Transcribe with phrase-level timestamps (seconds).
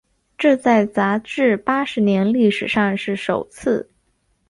[0.35, 3.87] 这在杂志八十年历史上是首次。